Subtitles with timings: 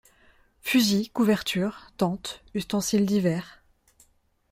[0.61, 3.61] Fusils, couvertures, Tente, ustensiles divers,…